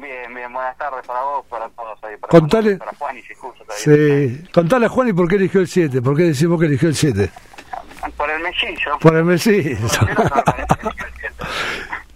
[0.00, 2.16] Bien, bien, buenas tardes para vos, para todos ahí.
[2.16, 2.76] Para, Contale.
[2.76, 4.36] para Juan y si escucha todavía.
[4.38, 4.44] Sí.
[4.52, 6.02] Contale a Juan y por qué eligió el 7.
[6.02, 7.30] ¿Por qué decimos que eligió el 7?
[8.16, 8.98] Por el mesillo.
[9.00, 9.76] Por el Messi.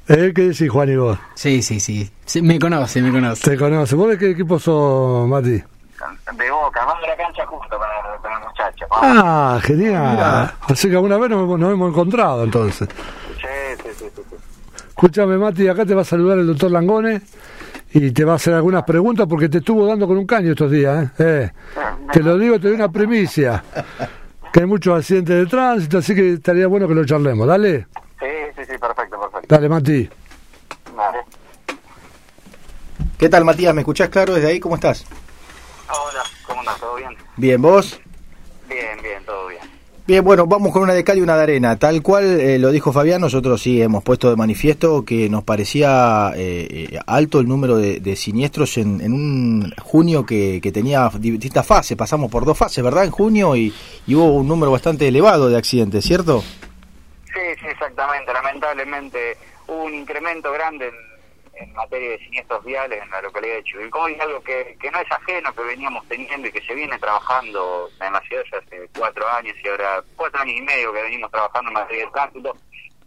[0.09, 0.33] ¿Eh?
[0.35, 1.19] ¿Qué decís, Juan y vos?
[1.35, 2.11] Sí, sí, sí.
[2.25, 3.51] Sí, me conoce, me conoce.
[3.51, 3.95] Te conoce.
[3.95, 5.51] ¿Vos de qué equipo sos, Mati?
[5.53, 8.87] De boca, mando la cancha justo para, para el muchacho.
[8.91, 10.53] Ah, genial.
[10.69, 12.89] Así que alguna vez nos, hemos- nos hemos encontrado entonces.
[13.41, 14.23] Sí, sí, sí.
[14.89, 17.23] Escúchame, Mati, acá te va a saludar el doctor Langone
[17.95, 20.71] y te va a hacer algunas preguntas porque te estuvo dando con un caño estos
[20.71, 21.11] días.
[21.19, 21.51] ¿eh?
[21.51, 21.51] Eh,
[22.13, 23.63] te lo digo, te doy una primicia.
[24.53, 27.47] Que hay muchos accidentes de tránsito, así que estaría bueno que lo charlemos.
[27.47, 27.87] Dale,
[28.21, 28.27] Sí,
[28.57, 29.47] sí, sí, perfecto, perfecto.
[29.55, 30.09] dale, Mati.
[30.95, 31.19] Vale.
[33.19, 33.75] ¿Qué tal, Matías?
[33.75, 34.61] ¿Me escuchás claro desde ahí?
[34.61, 35.05] ¿Cómo estás?
[35.89, 36.79] Hola, ¿cómo andás?
[36.79, 37.11] ¿Todo bien?
[37.37, 38.01] Bien, ¿vos?
[40.05, 41.77] Bien, bueno, vamos con una de cal y una de arena.
[41.79, 46.33] Tal cual eh, lo dijo Fabián, nosotros sí hemos puesto de manifiesto que nos parecía
[46.35, 51.31] eh, eh, alto el número de, de siniestros en, un junio que, que tenía di-
[51.31, 51.97] distintas fases.
[51.97, 53.05] Pasamos por dos fases, ¿verdad?
[53.05, 53.73] En junio y,
[54.07, 56.43] y hubo un número bastante elevado de accidentes, ¿cierto?
[57.27, 58.33] Sí, sí, exactamente.
[58.33, 59.37] Lamentablemente
[59.69, 60.95] hubo un incremento grande en,
[61.63, 65.11] en materia de siniestros viales en la localidad de Chivilcoy, algo que, que no es
[65.11, 69.29] ajeno, que veníamos teniendo y que se viene trabajando en la ciudad ya hace cuatro
[69.29, 72.57] años y ahora cuatro años y medio que venimos trabajando en materia de tránsito,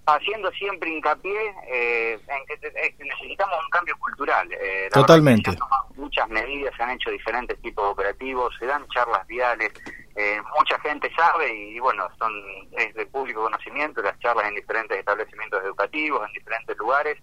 [0.07, 4.47] haciendo siempre hincapié eh, en que, necesitamos un cambio cultural.
[4.51, 5.51] Eh, la Totalmente.
[5.51, 8.65] verdad que se han tomado Muchas medidas, se han hecho diferentes tipos de operativos, se
[8.65, 9.71] dan charlas viales,
[10.15, 12.31] eh, mucha gente sabe y, bueno, son
[12.77, 17.17] es de público conocimiento las charlas en diferentes establecimientos educativos, en diferentes lugares,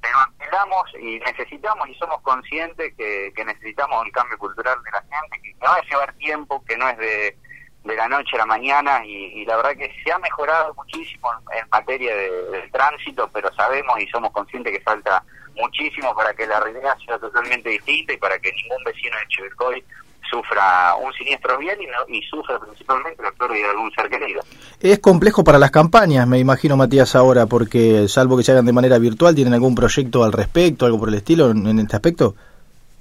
[0.00, 5.00] pero apelamos y necesitamos y somos conscientes que, que necesitamos un cambio cultural de la
[5.02, 7.36] gente, que va a llevar tiempo, que no es de,
[7.84, 11.58] de la noche a la mañana y, la verdad que se ha mejorado muchísimo en,
[11.58, 15.22] en materia de, del tránsito, pero sabemos y somos conscientes que falta
[15.56, 19.84] muchísimo para que la realidad sea totalmente distinta y para que ningún vecino de Chivilcoy
[20.30, 24.40] sufra un siniestro vial y, no, y sufra principalmente la pérdida de algún ser querido.
[24.80, 28.72] Es complejo para las campañas, me imagino, Matías, ahora, porque salvo que se hagan de
[28.72, 32.34] manera virtual, ¿tienen algún proyecto al respecto, algo por el estilo en, en este aspecto?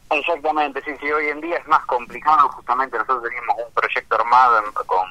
[0.09, 4.59] Exactamente, sí, sí, hoy en día es más complicado, justamente nosotros teníamos un proyecto armado
[4.59, 5.06] en- con,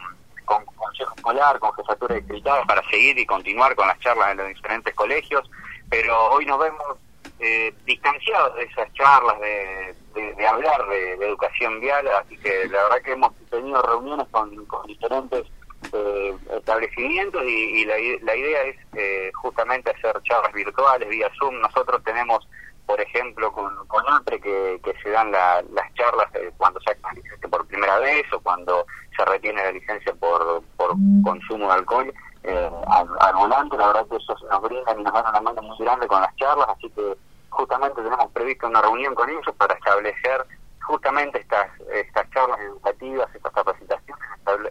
[0.47, 4.49] con consejo escolar, con jefatura distrital para seguir y continuar con las charlas en los
[4.49, 5.51] diferentes colegios,
[5.91, 6.97] pero hoy nos vemos
[7.41, 13.03] eh, distanciados de esas charlas, de, de- hablar de, educación vial, así que la verdad
[13.03, 14.51] que hemos tenido reuniones con,
[14.87, 15.45] diferentes
[15.93, 21.61] eh, establecimientos y, y la, la idea es eh, justamente hacer charlas virtuales vía Zoom.
[21.61, 22.49] Nosotros tenemos,
[22.87, 27.49] por ejemplo, con, con APRE que, se dan la- las charlas eh, cuando sacan licencia
[27.49, 28.87] por primera vez o cuando
[29.17, 30.91] se retiene la licencia por, por
[31.23, 33.77] consumo de alcohol eh, al, al volante.
[33.77, 36.35] La verdad que eso nos brindan y nos dan una mano muy grande con las
[36.37, 37.15] charlas, así que
[37.57, 40.45] justamente tenemos previsto una reunión con ellos para establecer
[40.83, 44.21] justamente estas estas charlas educativas, estas capacitaciones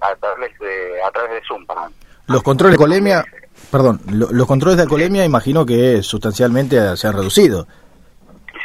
[0.01, 1.65] a través de, a través de Zoom.
[1.65, 1.93] perdón.
[2.27, 3.25] Los controles de alcoholemia,
[3.71, 7.67] perdón, lo- los controles de alcoholemia imagino que sustancialmente se han reducido.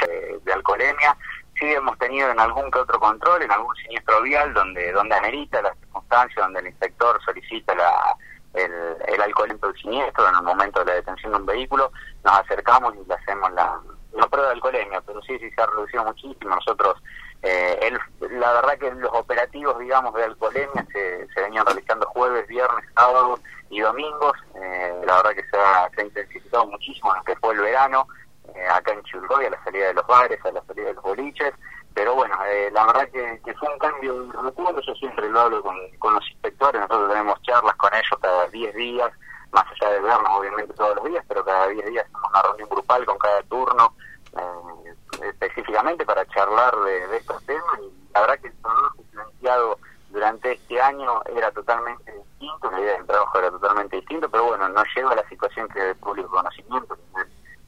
[0.06, 1.16] de, de alcoholemia.
[1.58, 5.60] Sí hemos tenido en algún que otro control, en algún siniestro vial donde donde amerita
[5.60, 8.16] la circunstancia, donde el inspector solicita la,
[8.54, 8.72] el,
[9.08, 11.92] el alcoholento del siniestro en el momento de la detención de un vehículo,
[12.24, 13.78] nos acercamos y le hacemos la,
[14.12, 16.54] la prueba de alcoholemia, pero sí, sí se ha reducido muchísimo.
[16.54, 16.96] Nosotros,
[17.42, 22.46] eh, el- la verdad que los operativos, digamos, de alcoholemia se, se venían realizando jueves,
[22.48, 24.32] viernes, sábados y domingos.
[24.54, 28.06] Eh, la verdad que se ha, intensificado muchísimo en que fue el verano
[28.54, 31.04] eh, acá en Chilcoy, a la salida de los bares, a la salida de los
[31.04, 31.54] boliches,
[31.94, 35.76] pero bueno, eh, la verdad que, fue un cambio rotundo, yo siempre lo hablo con,
[35.98, 39.10] con los inspectores, nosotros tenemos charlas con ellos cada 10 días,
[39.52, 42.68] más allá de vernos obviamente todos los días, pero cada 10 días hacemos una reunión
[42.68, 43.94] grupal con cada turno,
[44.38, 44.94] eh,
[45.28, 49.78] específicamente para charlar de, estos temas, y la verdad que el trabajo planteado
[50.10, 54.68] durante este año era totalmente distinto, la idea del trabajo era totalmente distinto, pero bueno,
[54.68, 56.96] no llega a la situación que de público conocimiento,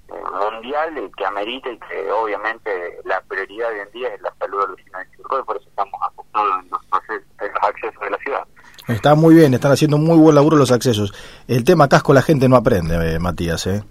[0.08, 4.34] eh, mundial y que amerita y que obviamente la prioridad hoy en día es la
[4.38, 8.00] salud del de Chilcoy, y por eso estamos apostados en los, procesos- en los accesos
[8.00, 8.46] de la ciudad.
[8.94, 11.12] Está muy bien, están haciendo muy buen laburo los accesos.
[11.48, 13.82] El tema casco la gente no aprende, eh, Matías, ¿eh?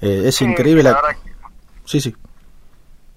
[0.00, 1.02] Eh, es Sí, increíble la la...
[1.02, 1.16] verdad
[1.84, 2.14] Sí, sí.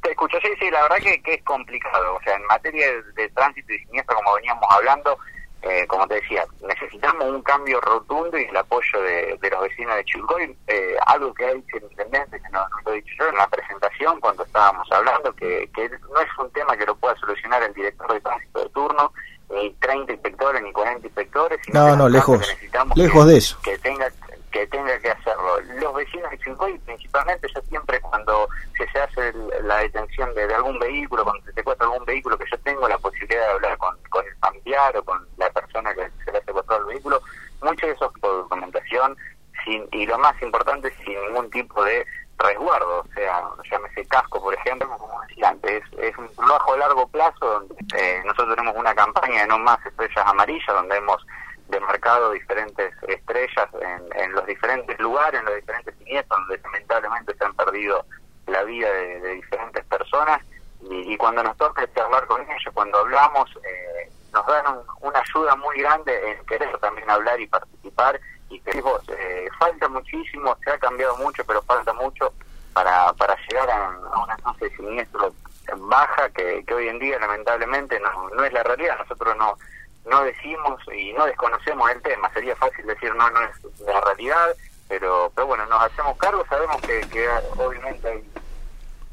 [0.01, 2.15] Te escucho, sí, sí, la verdad que, que es complicado.
[2.15, 5.17] O sea, en materia de, de tránsito y siniestro, como veníamos hablando,
[5.61, 9.95] eh, como te decía, necesitamos un cambio rotundo y el apoyo de, de los vecinos
[9.97, 10.57] de Chilcoy.
[10.67, 13.35] Eh, algo que ha dicho el intendente, que no, no lo he dicho yo en
[13.35, 17.61] la presentación cuando estábamos hablando, que, que no es un tema que lo pueda solucionar
[17.61, 19.13] el director de tránsito de turno,
[19.53, 21.59] ni 30 inspectores, ni 40 inspectores.
[21.65, 23.57] sino No, no, lejos, necesitamos lejos que- de eso.
[23.63, 24.07] que tenga
[24.51, 25.61] que tenga que hacerlo.
[25.79, 30.43] Los vecinos de Chilcoy, principalmente, yo siempre cuando se, se hace el, la detención de,
[30.53, 33.97] algún vehículo, cuando se secuestra algún vehículo, que yo tengo la posibilidad de hablar con,
[34.09, 37.21] con el familiar o con la persona que se le ha secuestrado el vehículo,
[37.61, 39.15] mucho de eso es por documentación
[39.63, 42.05] sin, y lo más importante, sin ningún tipo de
[42.41, 47.07] resguardo, o sea, llámese casco, por ejemplo, como decía antes, es, un trabajo a largo
[47.07, 51.25] plazo donde eh, nosotros tenemos una campaña de no más estrellas amarillas, donde hemos
[51.67, 53.69] demarcado diferentes estrellas
[54.15, 58.05] en, los diferentes lugares, en los diferentes siniestros, donde lamentablemente se han perdido
[58.47, 60.41] la vida de, diferentes personas,
[60.89, 64.65] y, cuando nos toca charlar con ellos, cuando hablamos, eh, nos dan
[65.01, 68.19] una ayuda muy grande en querer también hablar y participar
[68.51, 72.33] y que vos, eh, falta muchísimo, se ha cambiado mucho, pero falta mucho
[72.73, 73.89] para, para llegar a,
[74.23, 75.33] una fase de siniestro
[75.77, 78.97] baja que, que hoy en día lamentablemente no, no es la realidad.
[78.99, 79.57] Nosotros no,
[80.05, 82.31] no decimos y no desconocemos el tema.
[82.33, 84.49] Sería fácil decir no, no es la realidad,
[84.89, 88.23] pero, pero bueno, nos hacemos cargo, sabemos que, que obviamente hay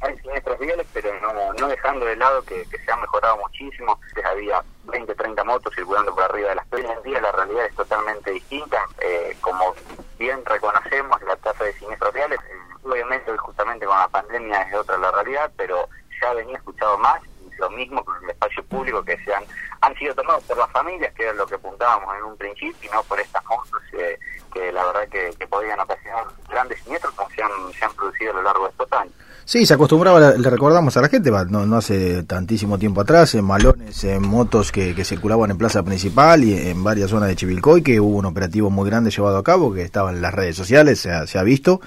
[0.00, 3.98] hay siniestros viales, pero no, no dejando de lado que, se han mejorado muchísimo.
[4.24, 7.74] Había 20, 30 motos circulando por arriba de las Hoy en día la realidad es
[7.74, 8.84] totalmente distinta.
[9.00, 9.74] Eh, como
[10.18, 14.98] bien reconocemos la tasa de siniestros viales, eh, obviamente justamente con la pandemia es otra
[14.98, 15.88] la realidad, pero
[16.20, 17.22] ya venía escuchado más
[17.58, 19.44] lo mismo con el espacio público que se han,
[19.80, 22.94] han sido tomados por las familias, que era lo que apuntábamos en un principio, y
[22.94, 24.18] no por estas motos eh,
[24.52, 28.34] que la verdad que, podían ocasionar grandes siniestros como se han, se han producido a
[28.34, 29.14] lo largo de estos años.
[29.44, 33.44] Sí, se acostumbraba, le recordamos a la gente, no, no hace tantísimo tiempo atrás, en
[33.46, 37.82] malones, en motos que, que, circulaban en plaza principal y en varias zonas de Chivilcoy,
[37.82, 41.00] que hubo un operativo muy grande llevado a cabo, que estaba en las redes sociales,
[41.00, 41.80] se ha, se ha visto,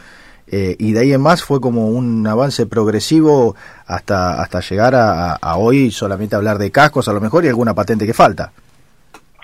[0.48, 3.56] eh, y de ahí en más fue como un avance progresivo
[3.86, 7.75] hasta, hasta llegar a, a, hoy solamente hablar de cascos a lo mejor y alguna
[7.75, 8.51] patente que falta.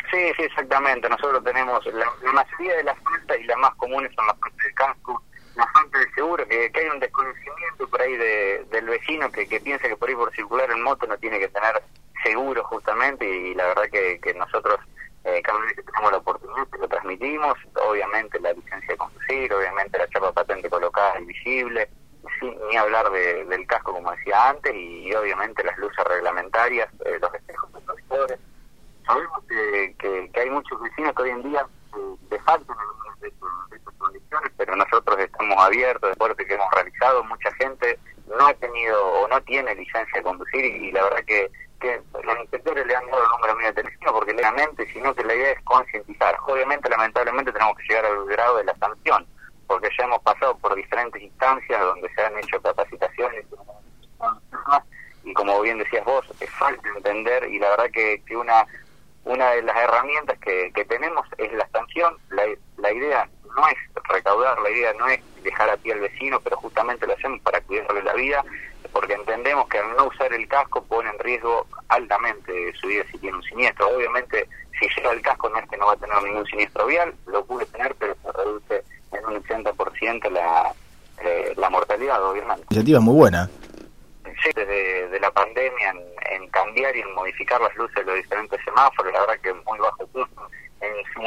[0.10, 1.08] Sí, sí, exactamente.
[1.08, 4.74] Nosotros tenemos la, mayoría de las faltas y las más comunes son las faltas de
[4.74, 5.24] casco
[5.58, 9.88] la falta de seguro, que, hay un desconocimiento por ahí del vecino que, que piensa
[9.88, 11.82] que por ahí por circular en moto no tiene que tener
[12.24, 14.80] seguro justamente y, la verdad que, que nosotros
[15.24, 19.98] eh, cada vez que tenemos la oportunidad lo transmitimos, obviamente la licencia de conducir, obviamente
[19.98, 21.90] la chapa patente colocada y visible,
[22.40, 27.34] sin ni hablar del casco como decía antes y, obviamente las luces reglamentarias, eh, los
[27.34, 28.40] espejos retrovisores.
[29.06, 31.68] Sabemos que, que, hay muchos vecinos que hoy en día
[32.32, 37.24] eh, faltan algunas de, de estas condiciones, pero nosotros estamos abiertos, deporte que hemos realizado,
[37.26, 41.50] mucha gente no ha tenido o no tiene licencia de conducir y, la verdad que,
[41.80, 45.24] que los inspectores le han dado el número mío de teléfono porque legalmente, sino que
[45.24, 46.38] la idea es concientizar.
[46.46, 49.26] Obviamente, lamentablemente, tenemos que llegar al grado de la sanción,
[49.68, 53.46] porque ya hemos pasado por diferentes instancias donde se han hecho capacitaciones
[55.24, 58.66] y como bien decías vos, es falta entender y la verdad que, que una
[59.28, 62.18] una de las herramientas que, que tenemos es la sanción.
[62.30, 62.44] La,
[62.78, 63.78] la idea no es
[64.08, 67.60] recaudar, la idea no es dejar a pie al vecino, pero justamente lo hacemos para
[67.62, 68.46] cuidarle la vida,
[68.92, 73.18] porque entendemos que al no usar el casco pone en riesgo altamente su vida si
[73.18, 73.90] tiene un siniestro.
[73.90, 74.48] Obviamente,
[74.80, 77.44] si lleva el casco no es que no va a tener ningún siniestro vial, lo
[77.46, 80.74] puede tener, pero se reduce en un 80% la,
[81.24, 82.64] eh, la mortalidad, obviamente.
[82.70, 83.50] Iniciativa muy buena.
[84.44, 85.96] Sí, desde de la pandemia
[86.32, 89.80] en, cambiar y en modificar las luces de los diferentes semáforos, la verdad que muy
[89.80, 90.57] bajo costo en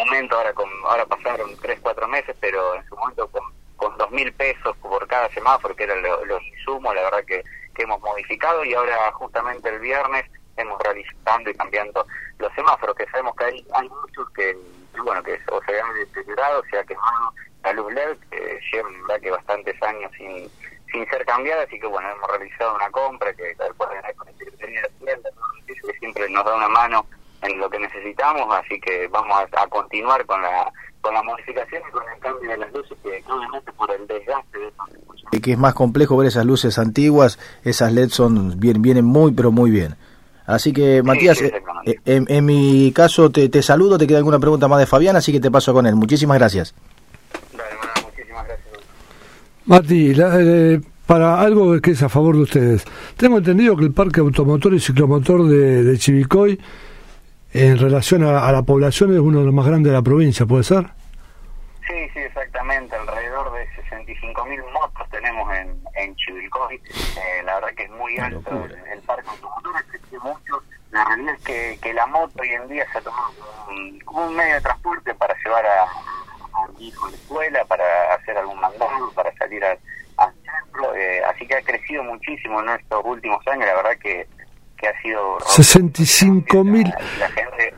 [0.05, 3.43] momento, ahora con ahora pasaron tres, cuatro meses, pero en su momento con,
[3.76, 7.44] con dos mil pesos por cada semáforo, que eran los insumos, la verdad que,
[7.75, 10.25] que hemos modificado y ahora justamente el viernes
[10.56, 12.06] hemos realizando y cambiando
[12.39, 14.56] los semáforos, que sabemos que hay, hay muchos que,
[15.05, 17.32] bueno, que o se han deteriorado, se ha quemado
[17.63, 20.51] la luz LED, que lleva que bastantes años sin,
[20.91, 24.82] sin ser cambiada, así que bueno, hemos realizado una compra que cual con el Secretaría
[24.82, 25.31] de Hacienda,
[25.67, 27.06] que siempre nos da una mano
[27.51, 31.93] en lo que necesitamos, así que vamos a, continuar con la con la modificación y
[31.93, 34.71] con el cambio de las luces, que obviamente por el desgaste de
[35.33, 39.33] Y que es más complejo ver esas luces antiguas, esas LED son bien, vienen muy,
[39.33, 39.97] pero muy bien.
[40.47, 41.53] Así que, Matías, eh,
[41.85, 45.33] eh, en, mi caso te, te saludo, te queda alguna pregunta más de Fabián, así
[45.33, 45.95] que te paso con él.
[45.95, 46.75] Muchísimas gracias.
[47.57, 48.79] Dale, muchísimas gracias.
[49.67, 52.85] Mati, eh, para algo que es a favor de ustedes.
[53.17, 56.59] Tengo entendido que el parque automotor y ciclomotor de, de Chivicoy
[57.53, 60.63] en relación a, la población es uno de los más grandes de la provincia, ¿puede
[60.63, 60.87] ser?
[61.87, 62.95] Sí, sí, exactamente.
[62.95, 66.77] Alrededor de 65.000 motos tenemos en, en Chivilcoy.
[66.77, 70.63] Eh, la verdad que es muy alto el, parque automotor, crece mucho.
[70.93, 73.33] La realidad es que, que la moto hoy en día se ha tomado
[74.05, 78.15] como un, medio de transporte para llevar a, a un hijo a la escuela, para
[78.15, 79.79] hacer algún mandado, para salir al
[80.19, 80.95] centro.
[80.95, 83.67] Eh, así que ha crecido muchísimo en estos últimos años.
[83.67, 84.29] La verdad que
[84.81, 85.39] que ha sido...
[85.46, 86.93] 65 mil.
[87.19, 87.75] La, gente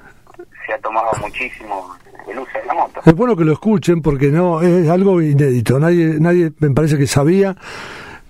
[0.66, 1.94] se ha tomado muchísimo
[2.28, 3.00] el uso de la moto.
[3.04, 5.78] Es bueno que lo escuchen porque no es algo inédito.
[5.78, 7.56] Nadie, nadie me parece que sabía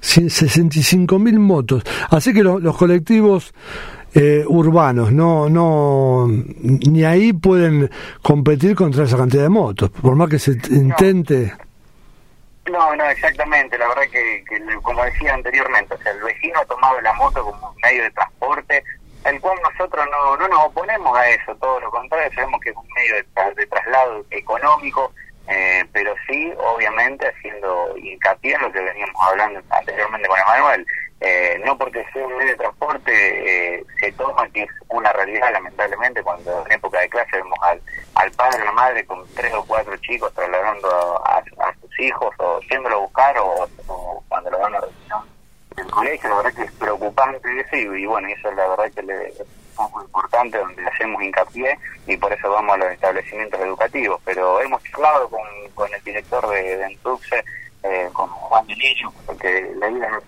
[0.01, 1.85] 65 mil motos.
[2.11, 3.53] Así que los colectivos
[4.15, 10.29] eh, urbanos no no ni ahí pueden competir contra esa cantidad de motos, por más
[10.29, 11.53] que se intente.
[11.57, 11.72] No,
[12.71, 13.77] no, exactamente.
[13.79, 14.45] La verdad que,
[14.83, 18.11] como decía anteriormente, o sea, el vecino ha tomado la moto como un medio de
[18.11, 18.85] transporte,
[19.25, 22.77] el cual nosotros no, no nos oponemos a eso, todo lo contrario, sabemos que es
[22.77, 25.13] un medio de, traslado económico,
[25.49, 30.87] eh, pero sí, obviamente, haciendo hincapié en lo que veníamos hablando anteriormente con Emanuel.
[31.25, 33.13] Eh, no porque sea un medio de transporte
[33.77, 37.81] eh, se toma que es una realidad, lamentablemente, cuando en época de clase vemos al,
[38.17, 40.89] al padre o la madre con tres o cuatro chicos trasladando
[41.25, 41.41] a,
[41.81, 43.69] sus hijos o yéndolo a buscar o,
[44.29, 45.33] cuando lo van a reunión
[45.77, 49.03] el colegio, la verdad que es preocupante eso y, bueno, eso es la verdad que
[49.03, 49.47] le, es
[49.93, 54.83] muy importante donde hacemos hincapié y por eso vamos a los establecimientos educativos, pero hemos
[54.83, 55.41] charlado con,
[55.75, 57.45] con el director de, de Entuxe,
[57.83, 60.21] eh, con Juan Lillo, porque la idea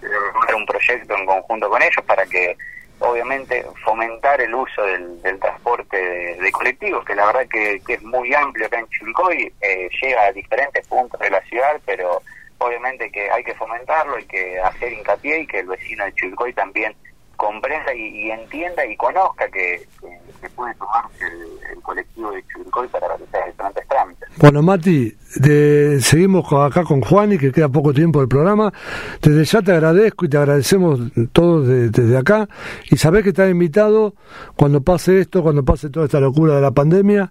[0.49, 2.57] es un proyecto en conjunto con ellos para que
[2.99, 8.67] obviamente fomentar el uso del, transporte de, colectivos, que la verdad que, es muy amplio
[8.67, 12.23] acá en Chilcoy, eh, llega a diferentes puntos de la ciudad, pero
[12.59, 16.53] obviamente que hay que fomentarlo, hay que hacer hincapié y que el vecino de Chilcoy
[16.53, 16.95] también
[17.37, 21.25] comprenda y, entienda y conozca que, que, puede tomarse
[21.73, 24.29] el, colectivo de Chilcoy para realizar diferentes trámites.
[24.39, 28.73] Bueno, Mati, de, seguimos acá con Juan y que queda poco tiempo del programa.
[29.21, 31.01] Desde ya te agradezco y te agradecemos
[31.33, 32.49] todos desde acá.
[32.91, 34.15] Y sabés que estás invitado
[34.57, 37.31] cuando pase esto, cuando pase toda esta locura de la pandemia.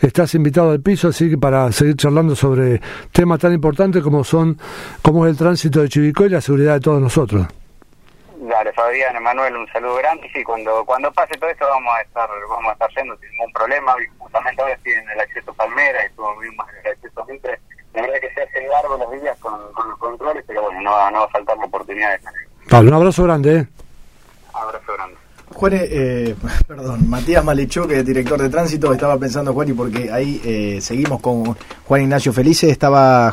[0.00, 2.80] Estás invitado al piso, así que para seguir charlando sobre
[3.12, 4.58] temas tan importantes como son,
[5.00, 7.46] como es el tránsito de Chivicoy y la seguridad de todos nosotros.
[8.42, 10.26] Dale, Fabián, Emanuel, un saludo grande.
[10.26, 13.30] Y sí, cuando cuando pase todo esto vamos a estar vamos a estar yendo sin
[13.30, 13.94] ningún problema.
[14.18, 17.60] Justamente ahora estoy en el acceso Palmera y estuvimos en el acceso Mitre.
[17.94, 21.18] La verdad que se hace largo los días con, los controles, pero bueno, no, no
[21.20, 22.32] va a faltar la oportunidad de
[22.80, 23.58] un abrazo grande.
[23.58, 23.66] ¿eh?
[24.54, 25.16] Abrazo grande.
[25.54, 26.34] Juan, eh,
[26.66, 30.80] perdón, Matías Malechó, que es director de tránsito, estaba pensando, Juan, y porque ahí eh,
[30.80, 33.30] seguimos con Juan Ignacio Felice, estaba